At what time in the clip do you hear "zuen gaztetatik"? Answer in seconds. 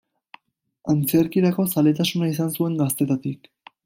2.57-3.51